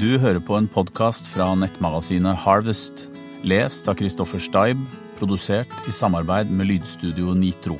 Du 0.00 0.14
hører 0.16 0.40
på 0.40 0.54
en 0.56 0.64
podkast 0.64 1.26
fra 1.28 1.50
nettmagasinet 1.60 2.38
Harvest, 2.40 3.02
lest 3.44 3.84
av 3.90 3.98
Christoffer 4.00 4.40
Steib, 4.40 4.80
produsert 5.18 5.68
i 5.84 5.92
samarbeid 5.92 6.48
med 6.48 6.70
lydstudio 6.70 7.34
Nitro. 7.36 7.76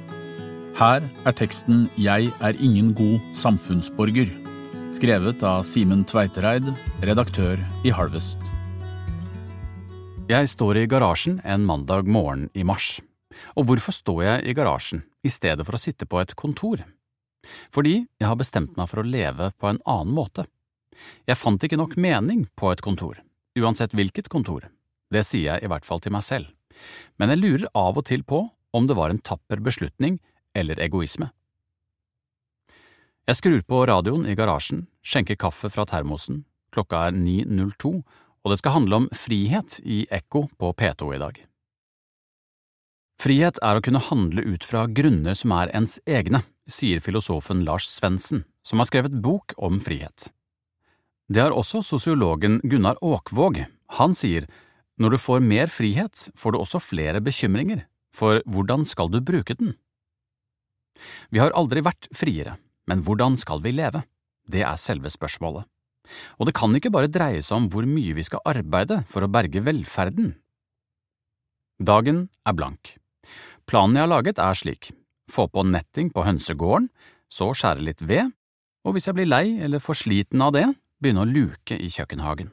Her 0.77 1.07
er 1.25 1.37
teksten 1.39 1.87
Jeg 1.97 2.29
er 2.45 2.61
ingen 2.61 2.91
god 2.93 3.25
samfunnsborger, 3.41 4.29
skrevet 4.93 5.41
av 5.41 5.65
Simen 5.65 6.05
Tveitereid, 6.05 6.69
redaktør 7.09 7.57
i 7.89 7.97
Harvest. 7.97 8.53
Jeg 10.29 10.53
står 10.53 10.83
i 10.83 10.87
garasjen 10.93 11.41
en 11.41 11.65
mandag 11.65 12.05
morgen 12.05 12.51
i 12.53 12.69
mars. 12.69 12.99
Og 13.57 13.71
hvorfor 13.71 13.97
står 13.97 14.25
jeg 14.29 14.45
i 14.45 14.59
garasjen 14.61 15.07
i 15.25 15.33
stedet 15.33 15.65
for 15.65 15.81
å 15.81 15.85
sitte 15.89 16.05
på 16.05 16.21
et 16.21 16.37
kontor? 16.37 16.85
Fordi 17.73 18.03
jeg 18.05 18.29
har 18.29 18.37
bestemt 18.37 18.77
meg 18.77 18.93
for 18.93 19.01
å 19.01 19.09
leve 19.09 19.55
på 19.57 19.73
en 19.73 19.81
annen 19.89 20.13
måte. 20.13 20.51
Jeg 21.29 21.39
fant 21.39 21.63
ikke 21.63 21.79
nok 21.81 21.97
mening 22.01 22.47
på 22.59 22.71
et 22.73 22.83
kontor, 22.85 23.21
uansett 23.59 23.95
hvilket 23.97 24.31
kontor. 24.33 24.69
Det 25.11 25.25
sier 25.27 25.55
jeg 25.55 25.65
i 25.65 25.71
hvert 25.71 25.87
fall 25.87 26.03
til 26.03 26.15
meg 26.15 26.25
selv. 26.27 26.51
Men 27.19 27.33
jeg 27.33 27.43
lurer 27.43 27.69
av 27.77 27.99
og 27.99 28.07
til 28.07 28.23
på 28.23 28.45
om 28.77 28.87
det 28.87 28.97
var 28.99 29.11
en 29.11 29.23
tapper 29.23 29.63
beslutning 29.63 30.21
eller 30.55 30.81
egoisme. 30.83 31.31
Jeg 33.29 33.39
skrur 33.39 33.61
på 33.63 33.85
radioen 33.87 34.27
i 34.27 34.35
garasjen, 34.39 34.87
skjenker 35.07 35.39
kaffe 35.39 35.71
fra 35.71 35.85
termosen, 35.87 36.45
klokka 36.75 37.07
er 37.09 37.15
9.02, 37.15 37.93
og 38.41 38.51
det 38.51 38.59
skal 38.59 38.75
handle 38.79 39.03
om 39.03 39.09
frihet 39.15 39.79
i 39.85 40.03
Ekko 40.11 40.47
på 40.59 40.73
P2 40.75 41.15
i 41.15 41.21
dag. 41.23 41.39
Frihet 43.21 43.61
er 43.63 43.77
å 43.77 43.85
kunne 43.85 44.01
handle 44.01 44.43
ut 44.49 44.65
fra 44.65 44.87
grunner 44.89 45.37
som 45.37 45.53
er 45.53 45.71
ens 45.77 45.99
egne, 46.09 46.41
sier 46.71 47.03
filosofen 47.05 47.67
Lars 47.67 47.91
Svendsen, 47.91 48.47
som 48.65 48.81
har 48.81 48.89
skrevet 48.89 49.19
bok 49.23 49.53
om 49.61 49.77
frihet. 49.83 50.31
Det 51.31 51.39
har 51.39 51.55
også 51.55 51.79
sosiologen 51.87 52.59
Gunnar 52.67 52.99
Åkvåg. 53.07 53.63
Han 54.01 54.17
sier 54.19 54.49
når 54.99 55.15
du 55.15 55.19
får 55.23 55.45
mer 55.47 55.71
frihet, 55.71 56.27
får 56.35 56.53
du 56.53 56.59
også 56.59 56.81
flere 56.83 57.21
bekymringer, 57.23 57.85
for 58.11 58.43
hvordan 58.51 58.83
skal 58.83 59.13
du 59.13 59.21
bruke 59.23 59.55
den? 59.55 59.77
Vi 61.31 61.39
har 61.39 61.55
aldri 61.55 61.85
vært 61.87 62.11
friere, 62.11 62.57
men 62.91 63.05
hvordan 63.07 63.39
skal 63.39 63.63
vi 63.63 63.73
leve? 63.79 64.03
Det 64.51 64.65
er 64.67 64.75
selve 64.75 65.13
spørsmålet. 65.15 65.71
Og 66.43 66.51
det 66.51 66.57
kan 66.59 66.75
ikke 66.75 66.91
bare 66.91 67.13
dreie 67.13 67.39
seg 67.47 67.61
om 67.61 67.71
hvor 67.71 67.87
mye 67.87 68.19
vi 68.19 68.27
skal 68.27 68.43
arbeide 68.51 69.05
for 69.07 69.23
å 69.23 69.31
berge 69.31 69.63
velferden. 69.63 70.35
Dagen 71.79 72.27
er 72.43 72.59
blank. 72.59 72.97
Planen 73.71 73.95
jeg 73.95 74.03
har 74.03 74.11
laget 74.17 74.43
er 74.43 74.59
slik, 74.59 74.91
få 75.31 75.47
på 75.47 75.63
netting 75.63 76.11
på 76.11 76.27
hønsegården, 76.27 76.91
så 77.31 77.53
skjære 77.55 77.87
litt 77.87 78.03
ved, 78.03 78.35
og 78.83 78.97
hvis 78.97 79.07
jeg 79.07 79.15
blir 79.15 79.31
lei 79.31 79.61
eller 79.63 79.79
for 79.79 79.95
sliten 79.95 80.43
av 80.43 80.57
det, 80.59 80.67
begynne 81.01 81.25
å 81.25 81.29
luke 81.29 81.77
i 81.77 81.89
kjøkkenhagen. 81.91 82.51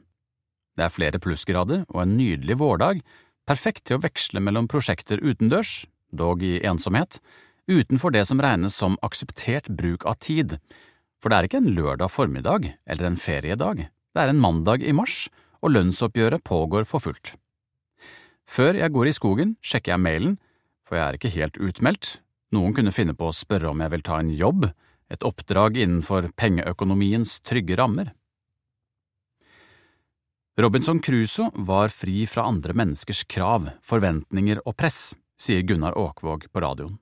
Det 0.78 0.86
er 0.86 0.94
flere 0.94 1.20
plussgrader 1.22 1.84
og 1.88 2.02
en 2.02 2.16
nydelig 2.18 2.58
vårdag, 2.60 3.02
perfekt 3.48 3.86
til 3.88 3.98
å 3.98 4.04
veksle 4.04 4.42
mellom 4.44 4.68
prosjekter 4.70 5.22
utendørs, 5.24 5.86
dog 6.12 6.42
i 6.44 6.58
ensomhet, 6.64 7.18
utenfor 7.68 8.14
det 8.14 8.24
som 8.28 8.40
regnes 8.40 8.76
som 8.76 8.96
akseptert 9.04 9.68
bruk 9.68 10.06
av 10.08 10.20
tid, 10.24 10.56
for 11.18 11.30
det 11.30 11.38
er 11.38 11.48
ikke 11.48 11.60
en 11.62 11.74
lørdag 11.74 12.12
formiddag 12.14 12.70
eller 12.86 13.08
en 13.08 13.18
feriedag, 13.20 13.88
det 14.14 14.22
er 14.22 14.32
en 14.32 14.40
mandag 14.40 14.84
i 14.86 14.94
mars, 14.94 15.26
og 15.58 15.74
lønnsoppgjøret 15.74 16.44
pågår 16.46 16.86
for 16.86 17.02
fullt. 17.02 17.34
Før 18.48 18.78
jeg 18.78 18.94
går 18.94 19.10
i 19.10 19.16
skogen, 19.16 19.56
sjekker 19.60 19.92
jeg 19.96 20.04
mailen, 20.04 20.38
for 20.86 20.96
jeg 20.96 21.04
er 21.04 21.18
ikke 21.18 21.34
helt 21.34 21.58
utmeldt, 21.60 22.12
noen 22.54 22.72
kunne 22.76 22.94
finne 22.94 23.12
på 23.18 23.28
å 23.28 23.34
spørre 23.36 23.72
om 23.72 23.82
jeg 23.82 23.92
vil 23.92 24.06
ta 24.06 24.20
en 24.22 24.30
jobb, 24.32 24.70
et 25.12 25.24
oppdrag 25.24 25.76
innenfor 25.76 26.30
pengeøkonomiens 26.38 27.40
trygge 27.44 27.76
rammer. 27.80 28.14
Robinson 30.58 30.98
Crusoe 31.00 31.50
var 31.54 31.88
fri 31.88 32.26
fra 32.26 32.42
andre 32.42 32.74
menneskers 32.74 33.20
krav, 33.30 33.68
forventninger 33.86 34.58
og 34.66 34.74
press, 34.74 35.12
sier 35.38 35.62
Gunnar 35.62 35.94
Åkvåg 35.94 36.48
på 36.50 36.62
radioen. 36.64 36.96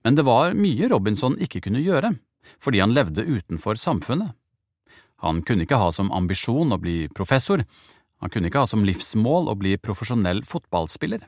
Men 0.00 0.14
det 0.16 0.24
var 0.24 0.54
mye 0.56 0.88
Robinson 0.88 1.34
ikke 1.44 1.60
kunne 1.66 1.82
gjøre, 1.84 2.14
fordi 2.56 2.80
han 2.80 2.94
levde 2.96 3.26
utenfor 3.28 3.76
samfunnet. 3.76 4.32
Han 5.20 5.42
kunne 5.44 5.66
ikke 5.66 5.76
ha 5.76 5.90
som 5.92 6.08
ambisjon 6.08 6.72
å 6.72 6.78
bli 6.80 7.10
professor, 7.12 7.66
han 8.24 8.32
kunne 8.32 8.48
ikke 8.48 8.62
ha 8.64 8.70
som 8.70 8.86
livsmål 8.88 9.52
å 9.52 9.58
bli 9.60 9.74
profesjonell 9.76 10.40
fotballspiller. 10.48 11.26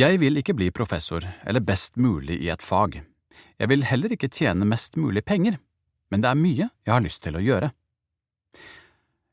Jeg 0.00 0.20
vil 0.22 0.40
ikke 0.40 0.56
bli 0.56 0.70
professor 0.72 1.26
eller 1.44 1.60
best 1.60 2.00
mulig 2.00 2.38
i 2.40 2.48
et 2.48 2.64
fag. 2.64 3.02
Jeg 3.60 3.68
vil 3.68 3.84
heller 3.84 4.16
ikke 4.16 4.32
tjene 4.32 4.64
mest 4.64 4.96
mulig 4.96 5.26
penger, 5.28 5.60
men 6.08 6.24
det 6.24 6.32
er 6.32 6.40
mye 6.40 6.70
jeg 6.70 6.94
har 6.94 7.04
lyst 7.04 7.20
til 7.28 7.36
å 7.36 7.44
gjøre. 7.44 7.74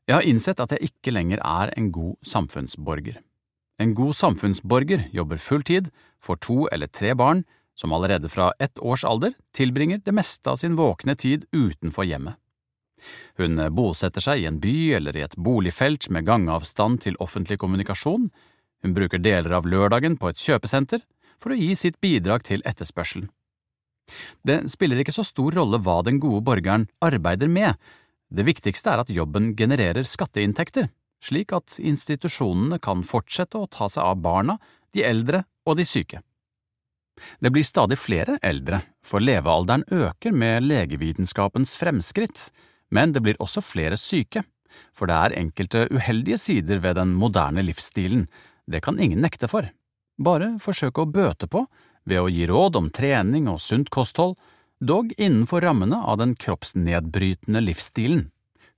Jeg 0.08 0.16
har 0.16 0.24
innsett 0.24 0.60
at 0.64 0.72
jeg 0.72 0.88
ikke 0.88 1.12
lenger 1.12 1.42
er 1.44 1.68
en 1.76 1.90
god 1.92 2.16
samfunnsborger. 2.24 3.18
En 3.78 3.92
god 3.94 4.16
samfunnsborger 4.16 5.04
jobber 5.12 5.36
full 5.36 5.62
tid, 5.62 5.90
får 6.24 6.40
to 6.46 6.62
eller 6.72 6.88
tre 6.88 7.12
barn, 7.14 7.44
som 7.76 7.92
allerede 7.92 8.30
fra 8.32 8.50
ett 8.58 8.80
års 8.80 9.04
alder 9.04 9.36
tilbringer 9.54 10.00
det 10.04 10.14
meste 10.16 10.50
av 10.50 10.56
sin 10.56 10.78
våkne 10.80 11.14
tid 11.14 11.44
utenfor 11.52 12.08
hjemmet. 12.08 12.40
Hun 13.38 13.60
bosetter 13.76 14.24
seg 14.24 14.40
i 14.40 14.48
en 14.48 14.58
by 14.58 14.74
eller 14.96 15.14
i 15.14 15.22
et 15.22 15.36
boligfelt 15.36 16.08
med 16.10 16.26
gangavstand 16.26 17.04
til 17.04 17.20
offentlig 17.22 17.60
kommunikasjon, 17.62 18.30
hun 18.82 18.94
bruker 18.94 19.20
deler 19.22 19.54
av 19.58 19.68
lørdagen 19.68 20.16
på 20.18 20.30
et 20.30 20.40
kjøpesenter 20.40 21.04
for 21.38 21.52
å 21.52 21.58
gi 21.58 21.74
sitt 21.78 22.00
bidrag 22.02 22.46
til 22.48 22.64
etterspørselen. 22.66 23.28
Det 24.42 24.62
spiller 24.72 25.02
ikke 25.02 25.14
så 25.14 25.24
stor 25.26 25.58
rolle 25.60 25.80
hva 25.84 26.00
den 26.06 26.18
gode 26.22 26.40
borgeren 26.46 26.88
arbeider 27.04 27.50
med, 27.52 27.76
det 28.28 28.44
viktigste 28.44 28.92
er 28.92 29.02
at 29.02 29.12
jobben 29.12 29.54
genererer 29.56 30.04
skatteinntekter, 30.06 30.90
slik 31.24 31.52
at 31.56 31.78
institusjonene 31.80 32.78
kan 32.82 33.04
fortsette 33.06 33.58
å 33.58 33.68
ta 33.70 33.88
seg 33.90 34.04
av 34.04 34.20
barna, 34.22 34.58
de 34.92 35.04
eldre 35.04 35.44
og 35.68 35.78
de 35.78 35.86
syke. 35.88 36.22
Det 37.42 37.50
blir 37.50 37.66
stadig 37.66 37.98
flere 37.98 38.38
eldre, 38.46 38.82
for 39.02 39.24
levealderen 39.24 39.84
øker 39.90 40.32
med 40.32 40.68
legevitenskapens 40.68 41.74
fremskritt, 41.80 42.48
men 42.94 43.12
det 43.12 43.24
blir 43.24 43.40
også 43.42 43.64
flere 43.64 43.98
syke, 43.98 44.44
for 44.94 45.10
det 45.10 45.16
er 45.16 45.38
enkelte 45.40 45.86
uheldige 45.90 46.38
sider 46.38 46.82
ved 46.84 46.98
den 47.00 47.16
moderne 47.18 47.64
livsstilen, 47.64 48.28
det 48.68 48.84
kan 48.84 49.00
ingen 49.00 49.22
nekte 49.24 49.48
for. 49.50 49.70
Bare 50.18 50.56
forsøke 50.62 51.02
å 51.02 51.10
bøte 51.10 51.48
på 51.50 51.64
ved 52.08 52.20
å 52.20 52.30
gi 52.30 52.46
råd 52.48 52.78
om 52.78 52.90
trening 52.94 53.48
og 53.50 53.60
sunt 53.62 53.90
kosthold, 53.90 54.36
dog 54.80 55.12
innenfor 55.16 55.60
rammene 55.60 55.96
av 55.96 56.18
den 56.18 56.34
kroppsnedbrytende 56.34 57.60
livsstilen. 57.60 58.30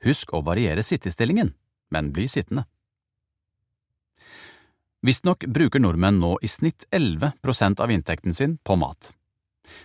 Husk 0.05 0.33
å 0.33 0.41
variere 0.45 0.83
sittestillingen, 0.83 1.53
men 1.93 2.13
bli 2.13 2.29
sittende. 2.29 2.65
Visstnok 5.05 5.47
bruker 5.49 5.81
nordmenn 5.81 6.21
nå 6.21 6.35
i 6.45 6.49
snitt 6.49 6.85
11 6.91 7.33
prosent 7.41 7.81
av 7.81 7.93
inntekten 7.93 8.37
sin 8.37 8.59
på 8.65 8.77
mat. 8.77 9.13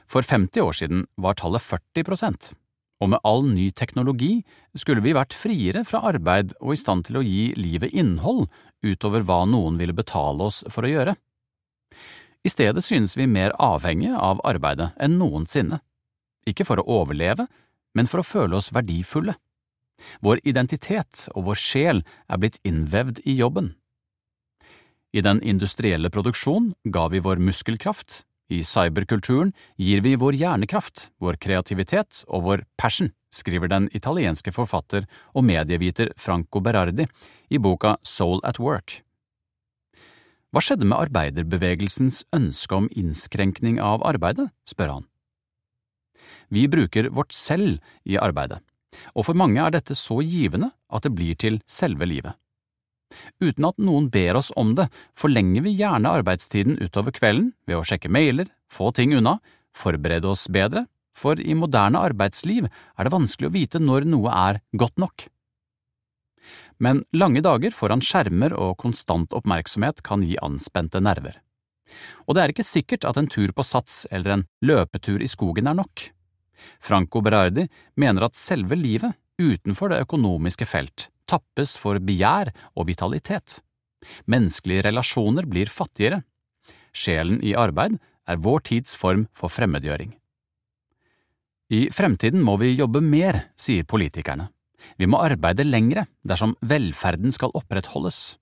For 0.08 0.24
50 0.24 0.64
år 0.64 0.76
siden 0.76 1.06
var 1.16 1.38
tallet 1.40 1.64
40 1.64 2.08
prosent, 2.08 2.52
og 3.00 3.12
med 3.12 3.24
all 3.24 3.44
ny 3.48 3.70
teknologi 3.72 4.42
skulle 4.76 5.04
vi 5.04 5.16
vært 5.16 5.36
friere 5.36 5.84
fra 5.88 6.02
arbeid 6.12 6.56
og 6.60 6.76
i 6.76 6.80
stand 6.80 7.08
til 7.08 7.20
å 7.20 7.24
gi 7.24 7.54
livet 7.60 7.96
innhold 7.96 8.48
utover 8.84 9.24
hva 9.24 9.44
noen 9.48 9.80
ville 9.80 9.96
betale 9.96 10.48
oss 10.48 10.64
for 10.72 10.88
å 10.88 10.92
gjøre. 10.92 11.16
I 12.46 12.52
stedet 12.52 12.84
synes 12.86 13.16
vi 13.18 13.28
mer 13.28 13.56
avhengige 13.60 14.16
av 14.20 14.44
arbeidet 14.48 14.92
enn 15.02 15.20
noensinne 15.20 15.82
ikke 16.50 16.66
for 16.68 16.82
å 16.82 16.88
overleve, 17.02 17.48
men 17.96 18.10
for 18.12 18.22
å 18.22 18.28
føle 18.28 18.60
oss 18.60 18.72
verdifulle. 18.76 19.36
Vår 20.24 20.42
identitet 20.44 21.28
og 21.34 21.48
vår 21.50 21.60
sjel 21.60 22.04
er 22.28 22.40
blitt 22.42 22.60
innvevd 22.68 23.22
i 23.24 23.38
jobben. 23.40 23.74
I 25.16 25.24
den 25.24 25.40
industrielle 25.42 26.12
produksjon 26.12 26.74
ga 26.92 27.08
vi 27.08 27.22
vår 27.24 27.40
muskelkraft, 27.40 28.26
i 28.52 28.60
cyberkulturen 28.62 29.56
gir 29.82 30.04
vi 30.06 30.14
vår 30.22 30.36
hjernekraft, 30.38 31.10
vår 31.18 31.40
kreativitet 31.42 32.22
og 32.28 32.44
vår 32.46 32.66
passion, 32.78 33.10
skriver 33.34 33.72
den 33.72 33.88
italienske 33.98 34.54
forfatter 34.54 35.08
og 35.34 35.48
medieviter 35.48 36.12
Franco 36.20 36.62
Berardi 36.62 37.08
i 37.50 37.58
boka 37.58 37.96
Soul 38.06 38.44
at 38.46 38.60
Work. 38.62 39.00
Hva 40.54 40.62
skjedde 40.64 40.88
med 40.88 41.00
arbeiderbevegelsens 41.08 42.22
ønske 42.36 42.78
om 42.78 42.86
innskrenkning 42.94 43.82
av 43.82 44.06
arbeidet, 44.08 44.52
spør 44.68 44.94
han. 44.94 45.08
Vi 46.50 46.68
bruker 46.72 47.10
vårt 47.14 47.34
selv 47.36 47.80
i 48.06 48.18
arbeidet, 48.22 48.62
og 49.14 49.28
for 49.28 49.38
mange 49.38 49.62
er 49.62 49.76
dette 49.76 49.98
så 49.98 50.22
givende 50.24 50.72
at 50.90 51.06
det 51.06 51.14
blir 51.16 51.38
til 51.40 51.62
selve 51.68 52.08
livet. 52.10 52.36
Uten 53.40 53.68
at 53.68 53.78
noen 53.80 54.10
ber 54.12 54.40
oss 54.40 54.52
om 54.60 54.74
det, 54.78 54.88
forlenger 55.18 55.64
vi 55.66 55.76
gjerne 55.80 56.12
arbeidstiden 56.20 56.80
utover 56.82 57.14
kvelden 57.16 57.54
ved 57.68 57.80
å 57.80 57.86
sjekke 57.86 58.12
mailer, 58.12 58.50
få 58.72 58.92
ting 58.96 59.14
unna, 59.16 59.38
forberede 59.76 60.28
oss 60.32 60.48
bedre, 60.52 60.88
for 61.16 61.40
i 61.40 61.56
moderne 61.56 62.02
arbeidsliv 62.04 62.68
er 62.68 63.08
det 63.08 63.14
vanskelig 63.14 63.50
å 63.50 63.56
vite 63.56 63.80
når 63.80 64.08
noe 64.10 64.34
er 64.36 64.60
godt 64.76 65.00
nok. 65.00 65.28
Men 66.84 67.06
lange 67.16 67.40
dager 67.46 67.72
foran 67.72 68.04
skjermer 68.04 68.54
og 68.60 68.76
konstant 68.82 69.34
oppmerksomhet 69.38 70.04
kan 70.04 70.26
gi 70.28 70.36
anspente 70.44 71.00
nerver. 71.00 71.40
Og 72.26 72.36
det 72.36 72.44
er 72.44 72.54
ikke 72.54 72.66
sikkert 72.66 73.06
at 73.08 73.18
en 73.20 73.30
tur 73.32 73.54
på 73.56 73.66
Sats 73.66 74.06
eller 74.12 74.38
en 74.38 74.46
løpetur 74.66 75.22
i 75.22 75.30
skogen 75.30 75.70
er 75.70 75.78
nok. 75.78 76.10
Franco 76.80 77.22
Berardi 77.22 77.68
mener 78.00 78.26
at 78.26 78.40
selve 78.40 78.78
livet 78.80 79.18
utenfor 79.42 79.92
det 79.92 80.02
økonomiske 80.06 80.68
felt 80.70 81.10
tappes 81.30 81.76
for 81.82 82.00
begjær 82.00 82.52
og 82.76 82.88
vitalitet. 82.90 83.60
Menneskelige 84.30 84.86
relasjoner 84.88 85.48
blir 85.50 85.72
fattigere. 85.72 86.22
Sjelen 86.96 87.42
i 87.44 87.56
arbeid 87.58 87.98
er 88.30 88.42
vår 88.42 88.66
tids 88.70 88.96
form 88.98 89.26
for 89.36 89.52
fremmedgjøring. 89.54 90.14
I 91.74 91.88
fremtiden 91.90 92.44
må 92.46 92.60
vi 92.62 92.76
jobbe 92.78 93.02
mer, 93.02 93.48
sier 93.58 93.88
politikerne. 93.90 94.52
Vi 95.02 95.10
må 95.10 95.18
arbeide 95.18 95.66
lengre 95.66 96.06
dersom 96.22 96.54
velferden 96.62 97.34
skal 97.34 97.54
opprettholdes. 97.58 98.38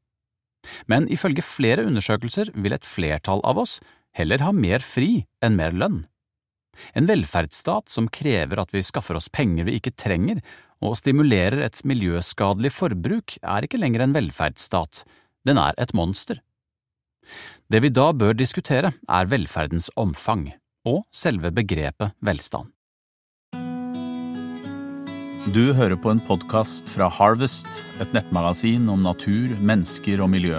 Men 0.88 1.10
ifølge 1.12 1.46
flere 1.46 1.86
undersøkelser 1.88 2.54
vil 2.56 2.76
et 2.76 2.88
flertall 2.88 3.44
av 3.44 3.62
oss 3.66 3.80
heller 4.18 4.44
ha 4.46 4.52
mer 4.56 4.84
fri 4.86 5.26
enn 5.44 5.58
mer 5.60 5.76
lønn. 5.76 6.04
En 6.98 7.08
velferdsstat 7.10 7.92
som 7.94 8.10
krever 8.10 8.62
at 8.62 8.74
vi 8.74 8.82
skaffer 8.86 9.18
oss 9.20 9.30
penger 9.30 9.68
vi 9.68 9.78
ikke 9.78 9.94
trenger, 9.94 10.42
og 10.84 10.98
stimulerer 11.00 11.62
et 11.64 11.80
miljøskadelig 11.88 12.74
forbruk, 12.76 13.38
er 13.40 13.66
ikke 13.66 13.80
lenger 13.80 14.04
en 14.04 14.16
velferdsstat, 14.18 15.04
den 15.48 15.62
er 15.62 15.78
et 15.80 15.94
monster. 15.96 16.42
Det 17.72 17.80
vi 17.86 17.94
da 17.94 18.10
bør 18.12 18.36
diskutere, 18.36 18.92
er 19.08 19.32
velferdens 19.32 19.90
omfang 19.96 20.50
og 20.90 21.06
selve 21.16 21.54
begrepet 21.56 22.18
velstand. 22.20 22.73
Du 25.52 25.74
hører 25.76 26.00
på 26.00 26.08
en 26.08 26.22
podkast 26.24 26.88
fra 26.88 27.10
Harvest, 27.12 27.68
et 28.00 28.08
nettmagasin 28.16 28.88
om 28.88 29.04
natur, 29.04 29.52
mennesker 29.60 30.24
og 30.24 30.32
miljø. 30.32 30.56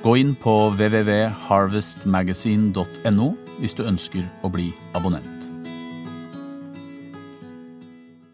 Gå 0.00 0.16
inn 0.16 0.32
på 0.40 0.72
www.harvestmagasin.no 0.72 3.36
hvis 3.58 3.76
du 3.76 3.84
ønsker 3.84 4.24
å 4.40 4.48
bli 4.54 4.72
abonnent. 4.96 5.52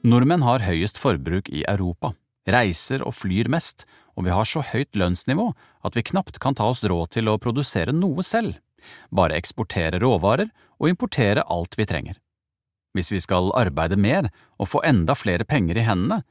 Nordmenn 0.07 0.47
har 0.47 0.63
høyest 0.63 1.03
forbruk 1.03 1.51
i 1.51 1.67
Europa, 1.67 2.15
reiser 2.47 3.03
og 3.03 3.19
flyr 3.19 3.51
mest, 3.51 3.91
og 4.15 4.23
vi 4.29 4.35
har 4.37 4.47
så 4.47 4.63
høyt 4.63 4.95
lønnsnivå 4.95 5.51
at 5.83 5.99
vi 5.99 6.07
knapt 6.13 6.39
kan 6.39 6.55
ta 6.55 6.71
oss 6.71 6.87
råd 6.87 7.19
til 7.19 7.27
å 7.27 7.43
produsere 7.43 7.91
noe 7.91 8.23
selv, 8.23 8.55
bare 9.11 9.35
eksportere 9.35 9.99
råvarer 9.99 10.47
og 10.79 10.95
importere 10.95 11.43
alt 11.43 11.75
vi 11.75 11.91
trenger. 11.91 12.23
Hvis 12.97 13.13
vi 13.13 13.21
skal 13.21 13.53
arbeide 13.53 13.99
mer 14.01 14.31
og 14.57 14.71
få 14.73 14.81
enda 14.89 15.13
flere 15.13 15.45
penger 15.45 15.77
i 15.77 15.85
hendene, 15.85 16.23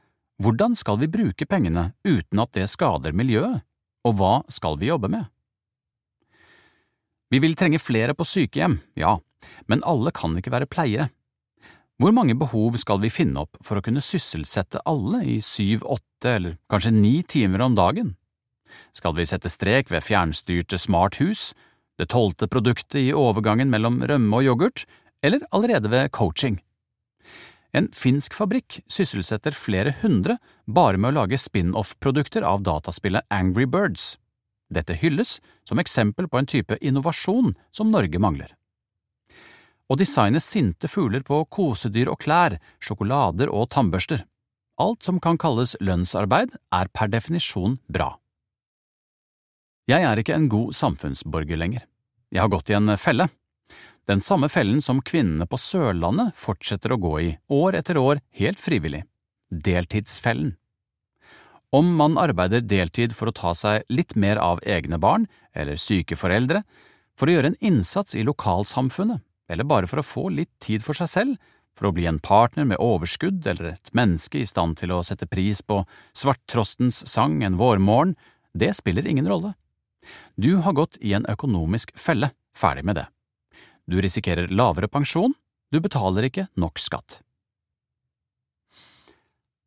hvordan 0.42 0.74
skal 0.76 0.98
vi 1.00 1.08
bruke 1.08 1.46
pengene 1.48 1.92
uten 2.04 2.42
at 2.42 2.52
det 2.56 2.66
skader 2.68 3.14
miljøet, 3.16 3.62
og 4.06 4.18
hva 4.18 4.34
skal 4.52 4.76
vi 4.80 4.90
jobbe 4.90 5.08
med? 5.12 5.30
Vi 7.30 7.40
vil 7.42 7.56
trenge 7.58 7.80
flere 7.82 8.14
på 8.14 8.26
sykehjem, 8.26 8.80
ja, 8.98 9.16
men 9.70 9.84
alle 9.86 10.12
kan 10.14 10.36
ikke 10.38 10.52
være 10.52 10.68
pleiere. 10.70 11.08
Hvor 11.96 12.12
mange 12.12 12.36
behov 12.36 12.76
skal 12.76 13.00
vi 13.00 13.08
finne 13.10 13.46
opp 13.46 13.56
for 13.64 13.78
å 13.78 13.82
kunne 13.84 14.04
sysselsette 14.04 14.82
alle 14.84 15.22
i 15.24 15.38
syv, 15.40 15.86
åtte 15.88 16.34
eller 16.36 16.58
kanskje 16.68 16.92
ni 16.92 17.14
timer 17.24 17.64
om 17.64 17.78
dagen? 17.78 18.12
Skal 18.92 19.16
vi 19.16 19.24
sette 19.24 19.48
strek 19.48 19.88
ved 19.90 20.04
fjernstyrte 20.04 20.76
smarthus, 20.78 21.54
det 21.96 22.10
tolvte 22.12 22.50
produktet 22.52 23.00
i 23.00 23.14
overgangen 23.16 23.72
mellom 23.72 24.02
rømme 24.04 24.36
og 24.36 24.44
yoghurt, 24.44 24.84
eller 25.22 25.46
allerede 25.50 25.90
ved 25.90 26.10
coaching. 26.12 26.60
En 27.76 27.88
finsk 27.92 28.34
fabrikk 28.34 28.80
sysselsetter 28.88 29.52
flere 29.52 29.92
hundre 30.00 30.38
bare 30.64 30.96
med 30.96 31.12
å 31.12 31.22
lage 31.22 31.38
spin-off-produkter 31.40 32.46
av 32.46 32.62
dataspillet 32.64 33.26
Angry 33.30 33.66
Birds. 33.68 34.14
Dette 34.72 34.96
hylles 34.98 35.38
som 35.68 35.78
eksempel 35.78 36.28
på 36.28 36.40
en 36.40 36.48
type 36.48 36.78
innovasjon 36.80 37.52
som 37.70 37.92
Norge 37.92 38.18
mangler. 38.22 38.54
Å 39.86 39.94
designe 39.94 40.40
sinte 40.42 40.88
fugler 40.90 41.22
på 41.22 41.44
kosedyr 41.52 42.08
og 42.10 42.18
klær, 42.24 42.56
sjokolader 42.82 43.52
og 43.52 43.68
tannbørster. 43.74 44.24
Alt 44.82 45.06
som 45.06 45.20
kan 45.22 45.38
kalles 45.38 45.76
lønnsarbeid, 45.80 46.56
er 46.74 46.90
per 46.92 47.12
definisjon 47.12 47.78
bra. 47.86 48.16
Jeg 49.86 50.02
er 50.02 50.18
ikke 50.18 50.34
en 50.34 50.48
god 50.50 50.74
samfunnsborger 50.74 51.60
lenger. 51.60 51.84
Jeg 52.34 52.42
har 52.42 52.50
gått 52.50 52.72
i 52.72 52.76
en 52.76 52.96
felle, 52.98 53.28
den 54.06 54.20
samme 54.22 54.48
fellen 54.48 54.80
som 54.82 55.02
kvinnene 55.02 55.48
på 55.50 55.58
Sørlandet 55.58 56.36
fortsetter 56.38 56.94
å 56.94 57.00
gå 57.02 57.14
i, 57.20 57.32
år 57.50 57.80
etter 57.80 57.98
år, 57.98 58.22
helt 58.38 58.60
frivillig– 58.62 59.02
deltidsfellen. 59.66 60.54
Om 61.74 61.90
man 61.98 62.14
arbeider 62.18 62.62
deltid 62.62 63.12
for 63.16 63.28
å 63.28 63.34
ta 63.34 63.52
seg 63.58 63.82
litt 63.90 64.14
mer 64.14 64.38
av 64.38 64.62
egne 64.62 65.00
barn 65.02 65.26
eller 65.52 65.80
syke 65.80 66.16
foreldre, 66.16 66.62
for 67.18 67.26
å 67.26 67.34
gjøre 67.34 67.50
en 67.52 67.60
innsats 67.64 68.14
i 68.14 68.22
lokalsamfunnet, 68.24 69.24
eller 69.50 69.66
bare 69.66 69.90
for 69.90 70.00
å 70.00 70.06
få 70.06 70.28
litt 70.30 70.52
tid 70.62 70.84
for 70.84 70.94
seg 70.94 71.10
selv, 71.10 71.36
for 71.76 71.90
å 71.90 71.92
bli 71.96 72.06
en 72.08 72.22
partner 72.22 72.64
med 72.64 72.80
overskudd 72.80 73.44
eller 73.50 73.74
et 73.74 73.92
menneske 73.96 74.40
i 74.40 74.48
stand 74.48 74.78
til 74.80 74.94
å 74.94 75.02
sette 75.04 75.28
pris 75.28 75.60
på 75.60 75.82
svarttrostens 76.16 77.02
sang 77.10 77.42
en 77.44 77.58
vårmorgen, 77.60 78.14
det 78.56 78.72
spiller 78.78 79.06
ingen 79.06 79.28
rolle. 79.28 79.52
Du 80.36 80.62
har 80.64 80.76
gått 80.76 80.96
i 81.02 81.12
en 81.18 81.26
økonomisk 81.28 81.92
felle, 81.98 82.30
ferdig 82.56 82.86
med 82.86 83.02
det. 83.02 83.06
Du 83.86 84.00
risikerer 84.02 84.50
lavere 84.50 84.88
pensjon, 84.90 85.34
du 85.70 85.78
betaler 85.82 86.26
ikke 86.26 86.48
nok 86.58 86.80
skatt. 86.82 87.20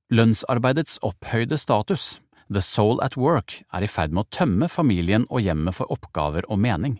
Lønnsarbeidets 0.10 0.98
opphøyde 1.06 1.60
status, 1.62 2.18
the 2.50 2.62
soul 2.66 2.98
at 3.06 3.16
work, 3.16 3.62
er 3.72 3.86
i 3.86 3.92
ferd 3.92 4.12
med 4.16 4.26
å 4.26 4.34
tømme 4.34 4.68
familien 4.72 5.28
og 5.30 5.46
hjemmet 5.46 5.78
for 5.78 5.92
oppgaver 5.94 6.48
og 6.50 6.60
mening. 6.60 6.98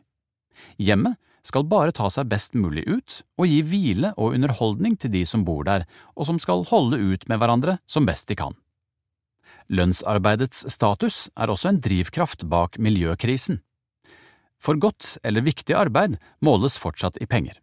Hjemmet 0.78 1.18
skal 1.46 1.66
bare 1.66 1.96
ta 1.96 2.10
seg 2.12 2.30
best 2.30 2.54
mulig 2.54 2.84
ut 2.86 3.22
og 3.40 3.48
gi 3.50 3.62
hvile 3.66 4.14
og 4.18 4.36
underholdning 4.38 4.98
til 5.00 5.14
de 5.16 5.24
som 5.26 5.46
bor 5.48 5.66
der, 5.66 5.88
og 6.16 6.28
som 6.30 6.40
skal 6.40 6.68
holde 6.70 7.00
ut 7.00 7.26
med 7.32 7.42
hverandre 7.42 7.80
som 7.90 8.06
best 8.08 8.30
de 8.30 8.38
kan. 8.40 8.54
Lønnsarbeidets 9.70 10.66
status 10.74 11.28
er 11.38 11.52
også 11.52 11.74
en 11.74 11.82
drivkraft 11.82 12.46
bak 12.50 12.80
miljøkrisen. 12.82 13.62
For 14.60 14.76
godt 14.76 15.18
eller 15.24 15.46
viktig 15.46 15.76
arbeid 15.78 16.18
måles 16.44 16.78
fortsatt 16.80 17.18
i 17.24 17.28
penger. 17.30 17.56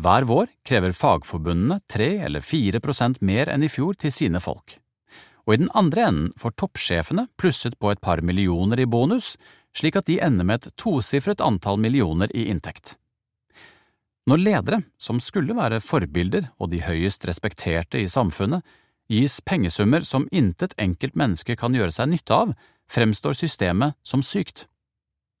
Hver 0.00 0.24
vår 0.28 0.52
krever 0.64 0.94
fagforbundene 0.96 1.80
tre 1.90 2.12
eller 2.24 2.44
fire 2.44 2.80
prosent 2.80 3.20
mer 3.24 3.50
enn 3.52 3.64
i 3.64 3.72
fjor 3.72 3.96
til 4.00 4.12
sine 4.12 4.40
folk. 4.40 4.78
Og 5.48 5.54
i 5.56 5.60
den 5.62 5.72
andre 5.76 6.06
enden 6.08 6.30
får 6.40 6.56
toppsjefene 6.60 7.26
plusset 7.40 7.76
på 7.80 7.90
et 7.92 8.00
par 8.00 8.22
millioner 8.24 8.80
i 8.80 8.88
bonus, 8.88 9.34
slik 9.76 9.96
at 9.96 10.08
de 10.08 10.20
ender 10.22 10.46
med 10.46 10.60
et 10.60 10.76
tosifret 10.80 11.40
antall 11.44 11.80
millioner 11.80 12.32
i 12.36 12.46
inntekt. 12.52 12.96
Når 14.28 14.42
ledere, 14.44 14.82
som 15.00 15.20
skulle 15.20 15.56
være 15.56 15.80
forbilder 15.82 16.50
og 16.60 16.70
de 16.72 16.82
høyest 16.84 17.24
respekterte 17.28 18.00
i 18.00 18.08
samfunnet, 18.08 18.62
gis 19.10 19.40
pengesummer 19.40 20.04
som 20.06 20.28
intet 20.30 20.76
enkelt 20.78 21.16
menneske 21.18 21.56
kan 21.58 21.74
gjøre 21.74 21.94
seg 21.96 22.12
nytte 22.12 22.36
av, 22.36 22.52
fremstår 22.90 23.34
systemet 23.40 23.96
som 24.06 24.22
sykt 24.22 24.68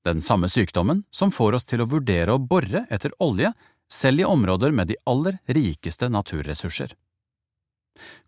den 0.06 0.22
samme 0.24 0.48
sykdommen 0.48 1.04
som 1.10 1.32
får 1.32 1.58
oss 1.58 1.68
til 1.68 1.82
å 1.82 1.88
vurdere 1.90 2.34
å 2.34 2.40
bore 2.40 2.86
etter 2.90 3.12
olje 3.20 3.52
selv 3.90 4.22
i 4.22 4.24
områder 4.24 4.72
med 4.72 4.88
de 4.88 4.96
aller 5.04 5.38
rikeste 5.46 6.08
naturressurser. 6.08 6.94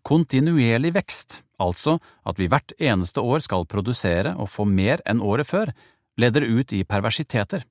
Kontinuerlig 0.05 0.93
vekst, 0.93 1.41
altså 1.57 1.97
at 2.27 2.39
vi 2.39 2.49
hvert 2.51 2.75
eneste 2.77 3.23
år 3.23 3.41
skal 3.45 3.65
produsere 3.65 4.35
og 4.35 4.51
få 4.51 4.67
mer 4.69 5.01
enn 5.09 5.23
året 5.23 5.49
før, 5.49 5.71
leder 6.19 6.45
ut 6.45 6.73
i 6.73 6.83
perversiteter. 6.85 7.63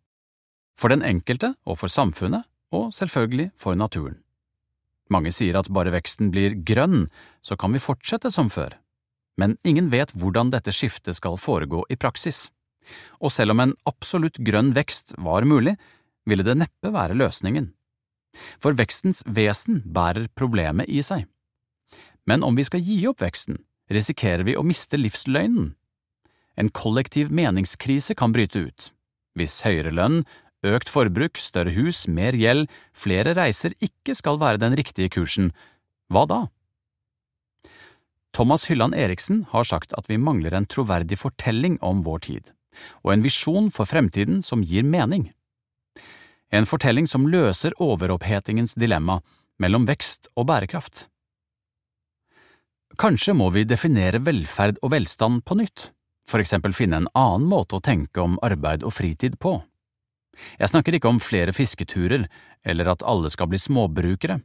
For 0.75 0.91
den 0.91 1.05
enkelte 1.07 1.53
og 1.69 1.79
for 1.79 1.93
samfunnet, 1.93 2.49
og 2.73 2.95
selvfølgelig 2.97 3.51
for 3.61 3.77
naturen. 3.77 4.17
Mange 5.13 5.29
sier 5.37 5.59
at 5.61 5.69
bare 5.69 5.93
veksten 5.93 6.31
blir 6.33 6.57
grønn, 6.57 7.11
så 7.45 7.59
kan 7.61 7.75
vi 7.77 7.83
fortsette 7.85 8.31
som 8.33 8.49
før. 8.51 8.73
Men 9.37 9.59
ingen 9.63 9.91
vet 9.93 10.15
hvordan 10.17 10.51
dette 10.53 10.73
skiftet 10.73 11.19
skal 11.21 11.37
foregå 11.41 11.85
i 11.93 11.99
praksis 12.01 12.47
og 13.21 13.33
selv 13.33 13.55
om 13.55 13.63
en 13.65 13.75
absolutt 13.89 14.41
grønn 14.43 14.73
vekst 14.77 15.15
var 15.19 15.47
mulig, 15.49 15.77
ville 16.29 16.47
det 16.47 16.59
neppe 16.59 16.93
være 16.95 17.17
løsningen. 17.19 17.73
For 18.63 18.77
vekstens 18.79 19.23
vesen 19.27 19.83
bærer 19.85 20.31
problemet 20.39 20.89
i 20.89 21.03
seg. 21.05 21.27
Men 22.29 22.45
om 22.47 22.57
vi 22.57 22.65
skal 22.67 22.85
gi 22.85 23.01
opp 23.11 23.23
veksten, 23.25 23.59
risikerer 23.93 24.47
vi 24.47 24.57
å 24.57 24.65
miste 24.65 25.01
livsløgnen. 25.01 25.73
En 26.57 26.71
kollektiv 26.71 27.33
meningskrise 27.35 28.15
kan 28.17 28.33
bryte 28.33 28.65
ut. 28.69 28.89
Hvis 29.37 29.63
høyere 29.67 29.93
lønn, 29.95 30.23
økt 30.63 30.93
forbruk, 30.93 31.41
større 31.41 31.73
hus, 31.75 32.05
mer 32.07 32.37
gjeld, 32.39 32.69
flere 32.95 33.35
reiser 33.37 33.75
ikke 33.83 34.15
skal 34.17 34.39
være 34.41 34.61
den 34.63 34.77
riktige 34.79 35.11
kursen, 35.13 35.51
hva 36.13 36.27
da? 36.29 36.41
Thomas 38.33 38.69
Hylland 38.69 38.97
Eriksen 38.97 39.43
har 39.51 39.67
sagt 39.69 39.93
at 39.97 40.09
vi 40.09 40.21
mangler 40.21 40.55
en 40.57 40.69
troverdig 40.69 41.19
fortelling 41.21 41.77
om 41.85 42.05
vår 42.07 42.29
tid 42.29 42.53
og 43.03 43.15
en 43.15 43.25
visjon 43.25 43.71
for 43.75 43.89
fremtiden 43.89 44.43
som 44.43 44.65
gir 44.65 44.85
mening. 44.85 45.31
En 46.53 46.69
fortelling 46.69 47.09
som 47.09 47.29
løser 47.29 47.77
overopphetingens 47.81 48.77
dilemma 48.77 49.21
mellom 49.63 49.87
vekst 49.89 50.29
og 50.37 50.49
bærekraft. 50.51 51.07
Kanskje 53.01 53.33
må 53.33 53.49
vi 53.55 53.65
definere 53.65 54.21
velferd 54.21 54.77
og 54.85 54.93
velstand 54.93 55.45
på 55.49 55.57
nytt, 55.57 55.91
for 56.29 56.43
eksempel 56.43 56.75
finne 56.77 57.01
en 57.01 57.13
annen 57.17 57.49
måte 57.49 57.79
å 57.79 57.85
tenke 57.85 58.21
om 58.21 58.37
arbeid 58.45 58.85
og 58.85 58.93
fritid 58.93 59.39
på. 59.41 59.57
Jeg 60.61 60.71
snakker 60.73 60.97
ikke 60.97 61.11
om 61.13 61.21
flere 61.21 61.53
fisketurer 61.57 62.27
eller 62.65 62.93
at 62.93 63.05
alle 63.05 63.31
skal 63.33 63.51
bli 63.53 63.61
småbrukere. 63.61 64.41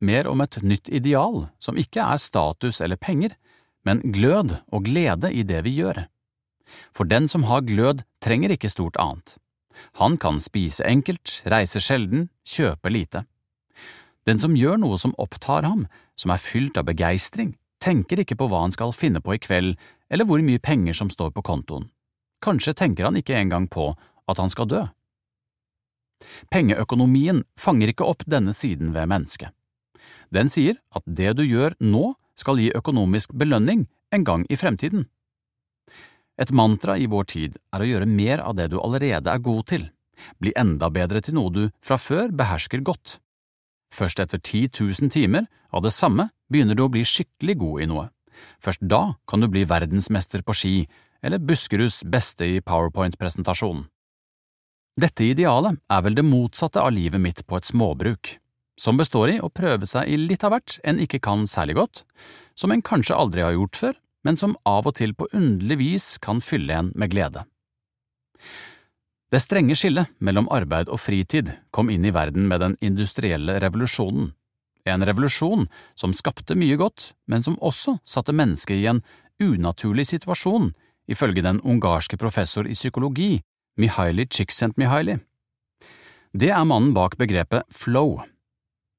mer 0.00 0.26
om 0.26 0.40
et 0.40 0.56
nytt 0.62 0.88
ideal 0.88 1.50
som 1.58 1.76
ikke 1.76 2.00
er 2.00 2.16
status 2.16 2.80
eller 2.80 2.96
penger, 2.96 3.34
men 3.84 4.00
glød 4.00 4.56
og 4.72 4.84
glede 4.84 5.28
i 5.28 5.42
det 5.42 5.60
vi 5.66 5.74
gjør. 5.76 6.06
For 6.92 7.08
den 7.08 7.28
som 7.28 7.46
har 7.48 7.66
glød, 7.66 8.04
trenger 8.22 8.54
ikke 8.54 8.70
stort 8.72 8.98
annet. 9.00 9.36
Han 10.00 10.18
kan 10.20 10.40
spise 10.40 10.84
enkelt, 10.84 11.40
reise 11.48 11.80
sjelden, 11.80 12.28
kjøpe 12.44 12.92
lite. 12.92 13.24
Den 14.28 14.38
som 14.38 14.56
gjør 14.56 14.76
noe 14.82 14.98
som 15.00 15.16
opptar 15.18 15.64
ham, 15.64 15.86
som 16.14 16.32
er 16.34 16.42
fylt 16.42 16.76
av 16.76 16.86
begeistring, 16.90 17.54
tenker 17.80 18.20
ikke 18.20 18.36
på 18.36 18.50
hva 18.50 18.66
han 18.66 18.74
skal 18.74 18.92
finne 18.92 19.22
på 19.24 19.34
i 19.34 19.40
kveld 19.40 19.78
eller 20.12 20.28
hvor 20.28 20.42
mye 20.44 20.60
penger 20.60 20.96
som 20.96 21.10
står 21.10 21.32
på 21.32 21.44
kontoen. 21.46 21.88
Kanskje 22.44 22.76
tenker 22.76 23.08
han 23.08 23.16
ikke 23.16 23.36
engang 23.38 23.68
på 23.72 23.92
at 24.28 24.40
han 24.40 24.52
skal 24.52 24.68
dø. 24.68 24.82
Pengeøkonomien 26.52 27.44
fanger 27.56 27.92
ikke 27.92 28.08
opp 28.08 28.26
denne 28.28 28.52
siden 28.56 28.92
ved 28.96 29.08
mennesket. 29.08 29.54
Den 30.30 30.52
sier 30.52 30.76
at 30.94 31.04
det 31.06 31.32
du 31.38 31.44
gjør 31.46 31.74
nå 31.80 32.12
skal 32.38 32.60
gi 32.60 32.70
økonomisk 32.76 33.32
belønning 33.36 33.86
en 34.14 34.24
gang 34.24 34.44
i 34.48 34.58
fremtiden. 34.60 35.06
Et 36.40 36.52
mantra 36.56 36.96
i 36.96 37.08
vår 37.10 37.26
tid 37.28 37.56
er 37.74 37.82
å 37.82 37.88
gjøre 37.88 38.08
mer 38.08 38.40
av 38.40 38.56
det 38.56 38.70
du 38.72 38.78
allerede 38.80 39.28
er 39.28 39.42
god 39.44 39.66
til, 39.72 39.90
bli 40.40 40.52
enda 40.56 40.88
bedre 40.92 41.20
til 41.24 41.36
noe 41.36 41.52
du 41.52 41.62
fra 41.84 41.98
før 42.00 42.32
behersker 42.32 42.80
godt. 42.84 43.18
Først 43.92 44.22
etter 44.22 44.38
10 44.38 44.70
000 44.80 45.12
timer 45.12 45.48
av 45.74 45.84
det 45.84 45.92
samme 45.92 46.30
begynner 46.50 46.78
du 46.78 46.86
å 46.86 46.92
bli 46.92 47.04
skikkelig 47.04 47.56
god 47.60 47.84
i 47.84 47.88
noe. 47.90 48.08
Først 48.62 48.80
da 48.80 49.02
kan 49.28 49.42
du 49.42 49.50
bli 49.52 49.66
verdensmester 49.68 50.44
på 50.46 50.56
ski 50.56 50.74
eller 51.20 51.42
Buskeruds 51.42 52.02
beste 52.08 52.46
i 52.48 52.60
powerpoint-presentasjonen. 52.64 53.88
Dette 55.00 55.24
idealet 55.24 55.78
er 55.92 56.04
vel 56.04 56.16
det 56.16 56.26
motsatte 56.26 56.80
av 56.82 56.92
livet 56.92 57.20
mitt 57.20 57.44
på 57.46 57.56
et 57.56 57.68
småbruk, 57.68 58.36
som 58.80 58.98
består 59.00 59.34
i 59.34 59.40
å 59.40 59.52
prøve 59.52 59.86
seg 59.88 60.08
i 60.08 60.16
litt 60.20 60.44
av 60.44 60.54
hvert 60.54 60.78
en 60.84 61.00
ikke 61.00 61.20
kan 61.22 61.46
særlig 61.48 61.76
godt, 61.78 62.02
som 62.56 62.72
en 62.72 62.84
kanskje 62.84 63.16
aldri 63.16 63.44
har 63.44 63.54
gjort 63.56 63.78
før, 63.80 63.94
men 64.24 64.36
som 64.36 64.56
av 64.68 64.88
og 64.88 64.96
til 64.98 65.14
på 65.14 65.28
underlig 65.32 65.78
vis 65.80 66.10
kan 66.22 66.42
fylle 66.44 66.76
en 66.76 66.92
med 66.94 67.12
glede. 67.12 67.44
Det 69.30 69.38
strenge 69.42 69.76
skillet 69.78 70.10
mellom 70.18 70.48
arbeid 70.50 70.90
og 70.90 70.98
fritid 70.98 71.52
kom 71.70 71.90
inn 71.90 72.04
i 72.04 72.14
verden 72.14 72.48
med 72.50 72.60
den 72.64 72.76
industrielle 72.82 73.60
revolusjonen, 73.62 74.32
en 74.84 75.04
revolusjon 75.06 75.68
som 75.94 76.14
skapte 76.16 76.56
mye 76.58 76.76
godt, 76.80 77.12
men 77.28 77.44
som 77.44 77.58
også 77.60 77.98
satte 78.04 78.34
mennesket 78.34 78.80
i 78.80 78.88
en 78.90 79.02
unaturlig 79.40 80.06
situasjon, 80.10 80.72
ifølge 81.10 81.44
den 81.44 81.60
ungarske 81.60 82.18
professor 82.18 82.66
i 82.66 82.74
psykologi 82.74 83.40
Mihaili 83.78 84.26
Csikszentmihalyi. 84.26 85.18
Det 86.32 86.50
er 86.50 86.64
mannen 86.64 86.94
bak 86.94 87.16
begrepet 87.18 87.66
flow. 87.70 88.20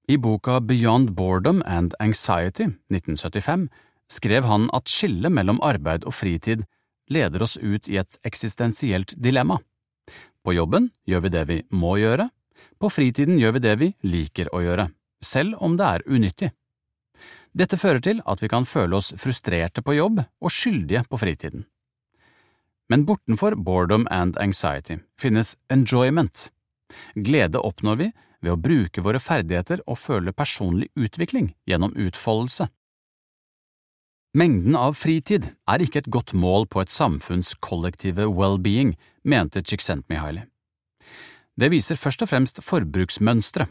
I 0.10 0.18
boka 0.18 0.60
Beyond 0.60 1.16
Boredom 1.16 1.62
and 1.66 1.94
Anxiety, 2.00 2.68
1975, 2.92 3.70
skrev 4.12 4.46
han 4.50 4.68
at 4.76 4.92
skillet 4.92 5.32
mellom 5.32 5.62
arbeid 5.64 6.06
og 6.08 6.16
fritid 6.16 6.66
leder 7.12 7.44
oss 7.44 7.58
ut 7.58 7.88
i 7.90 7.98
et 8.02 8.20
eksistensielt 8.28 9.16
dilemma. 9.18 9.60
På 10.44 10.56
jobben 10.56 10.90
gjør 11.08 11.26
vi 11.26 11.34
det 11.34 11.44
vi 11.50 11.60
må 11.72 11.96
gjøre, 12.02 12.30
på 12.82 12.90
fritiden 12.90 13.40
gjør 13.40 13.58
vi 13.58 13.66
det 13.66 13.76
vi 13.82 13.92
liker 14.04 14.50
å 14.56 14.62
gjøre, 14.64 14.90
selv 15.22 15.62
om 15.62 15.78
det 15.78 15.88
er 15.88 16.08
unyttig. 16.08 16.52
Dette 17.52 17.78
fører 17.78 18.00
til 18.00 18.22
at 18.26 18.42
vi 18.42 18.50
kan 18.52 18.66
føle 18.66 18.96
oss 18.98 19.12
frustrerte 19.20 19.84
på 19.84 19.98
jobb 19.98 20.22
og 20.24 20.54
skyldige 20.54 21.04
på 21.10 21.20
fritiden. 21.20 21.66
Men 22.92 23.06
bortenfor 23.08 23.56
boredom 23.56 24.08
and 24.12 24.38
anxiety 24.40 24.98
finnes 25.20 25.56
enjoyment. 25.72 26.50
Glede 27.16 27.60
oppnår 27.60 28.00
vi 28.00 28.12
ved 28.42 28.52
å 28.52 28.60
bruke 28.60 29.04
våre 29.04 29.20
ferdigheter 29.22 29.84
og 29.86 30.00
føle 30.00 30.34
personlig 30.36 30.90
utvikling 31.00 31.54
gjennom 31.70 31.94
utfoldelse. 31.96 32.68
Mengden 34.32 34.78
av 34.80 34.94
fritid 34.96 35.50
er 35.68 35.82
ikke 35.84 36.06
et 36.06 36.14
godt 36.14 36.32
mål 36.32 36.64
på 36.72 36.80
et 36.80 36.92
samfunns 36.94 37.50
kollektive 37.60 38.30
well-being, 38.32 38.94
mente 39.28 39.60
Csikszentmihalyi. 39.60 40.46
Det 41.60 41.68
viser 41.74 42.00
først 42.00 42.22
og 42.24 42.30
fremst 42.32 42.62
forbruksmønstre. 42.64 43.66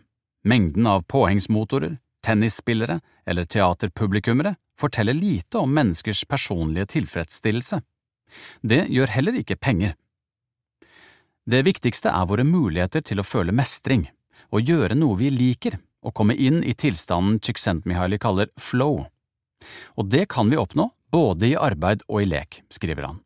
Mengden 0.45 0.85
av 0.87 1.07
påhengsmotorer, 1.09 1.95
tennisspillere 2.21 2.99
eller 3.25 3.49
teaterpublikummere 3.49 4.53
forteller 4.77 5.17
lite 5.17 5.63
om 5.63 5.73
menneskers 5.73 6.27
personlige 6.29 6.91
tilfredsstillelse. 6.93 7.81
Det 8.61 8.83
gjør 8.93 9.15
heller 9.17 9.39
ikke 9.41 9.57
penger. 9.57 9.95
Det 11.49 11.63
viktigste 11.65 12.13
er 12.13 12.29
våre 12.29 12.45
muligheter 12.45 13.01
til 13.01 13.23
å 13.23 13.25
føle 13.25 13.57
mestring, 13.57 14.11
å 14.53 14.61
gjøre 14.61 14.99
noe 14.99 15.17
vi 15.17 15.33
liker, 15.33 15.79
og 16.05 16.15
komme 16.17 16.37
inn 16.37 16.61
i 16.65 16.77
tilstanden 16.77 17.41
Csikszentmihalyi 17.41 18.21
kaller 18.21 18.53
flow. 18.61 19.07
Og 19.99 20.09
det 20.11 20.27
kan 20.33 20.51
vi 20.51 20.59
oppnå 20.61 20.91
både 21.13 21.51
i 21.51 21.59
arbeid 21.59 22.05
og 22.09 22.23
i 22.23 22.29
lek, 22.31 22.63
skriver 22.73 23.09
han. 23.09 23.23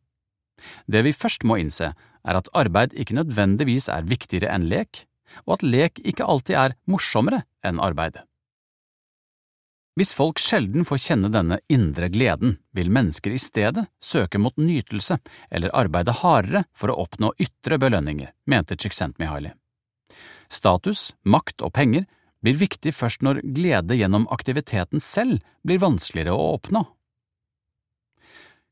Det 0.89 1.03
vi 1.05 1.13
først 1.13 1.45
må 1.45 1.59
innse, 1.61 1.93
er 2.25 2.39
at 2.39 2.49
arbeid 2.57 2.95
ikke 2.97 3.17
nødvendigvis 3.19 3.89
er 3.93 4.07
viktigere 4.09 4.53
enn 4.53 4.69
lek, 4.71 5.05
og 5.45 5.59
at 5.59 5.65
lek 5.67 5.99
ikke 6.01 6.25
alltid 6.25 6.57
er 6.57 6.79
morsommere 6.89 7.43
enn 7.65 7.81
arbeid. 7.83 8.23
Hvis 9.95 10.11
folk 10.11 10.41
sjelden 10.43 10.83
får 10.83 10.99
kjenne 11.05 11.29
denne 11.31 11.61
indre 11.71 12.09
gleden, 12.11 12.57
vil 12.75 12.89
mennesker 12.91 13.31
i 13.31 13.39
stedet 13.39 13.85
søke 14.03 14.41
mot 14.41 14.57
nytelse 14.59 15.21
eller 15.47 15.71
arbeide 15.71 16.17
hardere 16.19 16.65
for 16.75 16.91
å 16.91 16.97
oppnå 17.05 17.31
ytre 17.39 17.79
belønninger, 17.79 18.33
mente 18.51 18.75
Csikszentmihalyi. 18.75 19.53
Status, 20.51 21.13
makt 21.23 21.63
og 21.63 21.71
penger 21.77 22.03
blir 22.45 22.59
viktig 22.61 22.93
først 22.93 23.23
når 23.25 23.41
glede 23.57 23.97
gjennom 23.97 24.27
aktiviteten 24.33 25.01
selv 25.01 25.41
blir 25.65 25.81
vanskeligere 25.81 26.35
å 26.35 26.53
oppnå. 26.59 26.83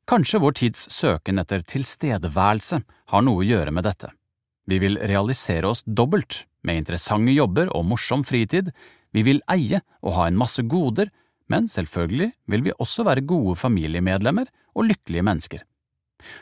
Kanskje 0.10 0.42
vår 0.44 0.58
tids 0.60 0.84
søken 0.92 1.40
etter 1.42 1.64
tilstedeværelse 1.66 2.82
har 2.84 3.24
noe 3.26 3.42
å 3.42 3.48
gjøre 3.48 3.72
med 3.74 3.88
dette. 3.88 4.12
Vi 4.68 4.78
vil 4.84 5.00
realisere 5.00 5.72
oss 5.72 5.84
dobbelt, 5.88 6.46
med 6.64 6.80
interessante 6.80 7.34
jobber 7.36 7.72
og 7.76 7.88
morsom 7.90 8.22
fritid, 8.24 8.70
vi 9.12 9.24
vil 9.26 9.42
eie 9.52 9.82
og 10.02 10.16
ha 10.18 10.28
en 10.30 10.38
masse 10.40 10.64
goder, 10.70 11.10
men 11.52 11.68
selvfølgelig 11.68 12.30
vil 12.48 12.64
vi 12.68 12.76
også 12.78 13.04
være 13.08 13.26
gode 13.28 13.58
familiemedlemmer 13.60 14.48
og 14.78 14.88
lykkelige 14.92 15.26
mennesker. 15.28 15.64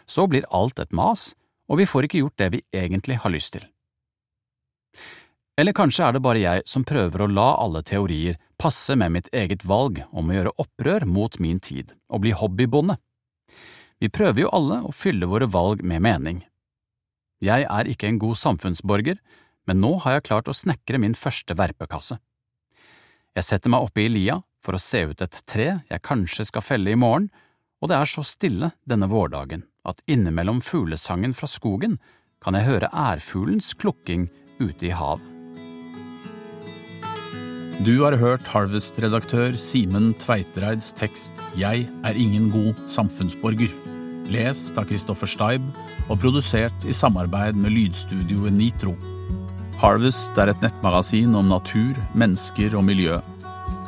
Så 0.06 0.28
blir 0.30 0.46
alt 0.54 0.80
et 0.80 0.94
mas, 0.94 1.32
og 1.72 1.82
vi 1.82 1.88
får 1.90 2.06
ikke 2.06 2.22
gjort 2.22 2.38
det 2.42 2.50
vi 2.54 2.66
egentlig 2.76 3.18
har 3.24 3.34
lyst 3.34 3.56
til. 3.56 3.66
Eller 5.60 5.75
kanskje 5.75 6.08
er 6.08 6.15
det 6.15 6.24
bare 6.24 6.41
jeg 6.41 6.63
som 6.70 6.86
prøver 6.88 7.24
å 7.24 7.29
la 7.29 7.50
alle 7.60 7.81
teorier 7.84 8.38
passe 8.62 8.96
med 8.96 9.12
mitt 9.17 9.29
eget 9.36 9.65
valg 9.67 10.00
om 10.12 10.29
å 10.29 10.38
gjøre 10.38 10.55
opprør 10.63 11.05
mot 11.05 11.38
min 11.43 11.60
tid 11.60 11.91
og 12.10 12.24
bli 12.24 12.31
hobbybonde. 12.36 12.96
Vi 14.01 14.10
prøver 14.10 14.46
jo 14.46 14.53
alle 14.55 14.79
å 14.88 14.93
fylle 14.96 15.29
våre 15.29 15.50
valg 15.51 15.84
med 15.86 16.01
mening. 16.01 16.41
Jeg 17.41 17.65
er 17.65 17.89
ikke 17.89 18.08
en 18.10 18.22
god 18.22 18.38
samfunnsborger, 18.38 19.20
men 19.67 19.81
nå 19.81 19.96
har 20.03 20.17
jeg 20.17 20.27
klart 20.29 20.50
å 20.50 20.55
snekre 20.58 21.01
min 21.01 21.17
første 21.17 21.58
verpekasse. 21.58 22.17
Jeg 23.38 23.48
setter 23.48 23.72
meg 23.74 23.86
oppe 23.86 24.03
i 24.03 24.10
lia 24.12 24.39
for 24.62 24.77
å 24.77 24.81
se 24.81 25.03
ut 25.10 25.22
et 25.24 25.41
tre 25.50 25.67
jeg 25.89 26.05
kanskje 26.05 26.48
skal 26.50 26.65
felle 26.65 26.93
i 26.93 27.00
morgen, 27.00 27.29
og 27.81 27.89
det 27.89 27.98
er 27.98 28.10
så 28.10 28.24
stille 28.25 28.74
denne 28.86 29.10
vårdagen 29.10 29.65
at 29.89 30.03
innimellom 30.05 30.62
fuglesangen 30.65 31.34
fra 31.34 31.50
skogen 31.50 31.98
kan 32.41 32.58
jeg 32.58 32.70
høre 32.70 32.93
ærfuglens 32.93 33.74
klukking 33.77 34.29
ute 34.62 34.89
i 34.89 34.93
havet. 34.93 35.31
Du 37.82 38.04
har 38.04 38.14
hørt 38.14 38.46
Harvest-redaktør 38.46 39.56
Simen 39.58 40.12
Tveitereids 40.22 40.94
tekst 40.94 41.34
Jeg 41.58 41.90
er 42.06 42.14
ingen 42.14 42.54
god 42.54 42.78
samfunnsborger, 42.86 43.74
lest 44.30 44.78
av 44.78 44.86
Kristoffer 44.86 45.26
Steib 45.26 45.66
og 46.06 46.22
produsert 46.22 46.86
i 46.86 46.94
samarbeid 46.94 47.58
med 47.58 47.74
lydstudioet 47.74 48.54
Nitro. 48.54 48.94
Harvest 49.82 50.38
er 50.38 50.54
et 50.54 50.62
nettmagasin 50.62 51.34
om 51.40 51.50
natur, 51.50 51.98
mennesker 52.14 52.78
og 52.78 52.86
miljø. 52.86 53.18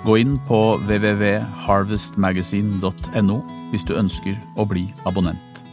Gå 0.07 0.17
inn 0.23 0.39
på 0.49 0.81
www.harvestmagazine.no 0.87 3.37
hvis 3.69 3.85
du 3.85 3.93
ønsker 3.99 4.33
å 4.57 4.65
bli 4.73 4.89
abonnent. 5.05 5.72